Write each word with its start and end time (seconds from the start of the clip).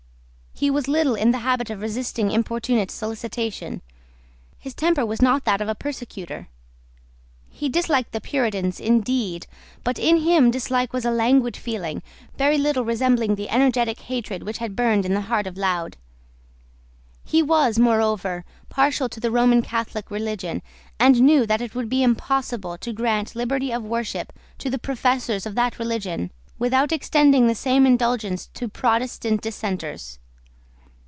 He 0.53 0.69
was 0.69 0.87
little 0.87 1.15
in 1.15 1.31
the 1.31 1.39
habit 1.39 1.71
of 1.71 1.81
resisting 1.81 2.29
importunate 2.29 2.91
solicitation. 2.91 3.81
His 4.59 4.75
temper 4.75 5.03
was 5.03 5.19
not 5.19 5.43
that 5.45 5.59
of 5.59 5.67
a 5.67 5.73
persecutor. 5.73 6.49
He 7.49 7.67
disliked 7.67 8.11
the 8.11 8.21
Puritans 8.21 8.79
indeed; 8.79 9.47
but 9.83 9.97
in 9.97 10.17
him 10.17 10.51
dislike 10.51 10.93
was 10.93 11.03
a 11.03 11.09
languid 11.09 11.57
feeling, 11.57 12.03
very 12.37 12.59
little 12.59 12.85
resembling 12.85 13.33
the 13.33 13.49
energetic 13.49 14.01
hatred 14.01 14.43
which 14.43 14.59
had 14.59 14.75
burned 14.75 15.03
in 15.03 15.15
the 15.15 15.21
heart 15.31 15.47
of 15.47 15.57
Laud. 15.57 15.97
He 17.25 17.41
was, 17.41 17.79
moreover, 17.79 18.45
partial 18.69 19.09
to 19.09 19.19
the 19.19 19.31
Roman 19.31 19.63
Catholic 19.63 20.11
religion; 20.11 20.61
and 20.99 21.15
he 21.15 21.21
knew 21.21 21.47
that 21.47 21.61
it 21.61 21.73
would 21.73 21.89
be 21.89 22.03
impossible 22.03 22.77
to 22.77 22.93
grant 22.93 23.35
liberty 23.35 23.71
of 23.71 23.83
worship 23.83 24.31
to 24.59 24.69
the 24.69 24.77
professors 24.77 25.47
of 25.47 25.55
that 25.55 25.79
religion 25.79 26.29
without 26.59 26.91
extending 26.91 27.47
the 27.47 27.55
same 27.55 27.87
indulgence 27.87 28.45
to 28.53 28.67
Protestant 28.69 29.41
dissenters. 29.41 30.19